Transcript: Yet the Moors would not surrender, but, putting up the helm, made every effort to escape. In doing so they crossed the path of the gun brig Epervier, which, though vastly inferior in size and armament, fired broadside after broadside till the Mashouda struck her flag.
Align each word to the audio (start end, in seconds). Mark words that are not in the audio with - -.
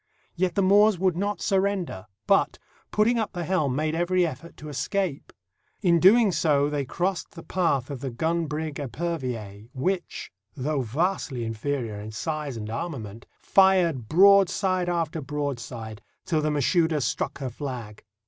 Yet 0.35 0.55
the 0.55 0.63
Moors 0.63 0.97
would 0.97 1.15
not 1.15 1.43
surrender, 1.43 2.07
but, 2.25 2.57
putting 2.89 3.19
up 3.19 3.33
the 3.33 3.43
helm, 3.43 3.75
made 3.75 3.93
every 3.93 4.25
effort 4.25 4.57
to 4.57 4.67
escape. 4.67 5.31
In 5.83 5.99
doing 5.99 6.31
so 6.31 6.71
they 6.71 6.85
crossed 6.85 7.35
the 7.35 7.43
path 7.43 7.91
of 7.91 8.01
the 8.01 8.09
gun 8.09 8.47
brig 8.47 8.79
Epervier, 8.79 9.69
which, 9.75 10.31
though 10.55 10.81
vastly 10.81 11.45
inferior 11.45 11.99
in 12.01 12.11
size 12.11 12.57
and 12.57 12.67
armament, 12.71 13.27
fired 13.43 14.09
broadside 14.09 14.89
after 14.89 15.21
broadside 15.21 16.01
till 16.25 16.41
the 16.41 16.49
Mashouda 16.49 16.99
struck 16.99 17.37
her 17.37 17.51
flag. 17.51 18.03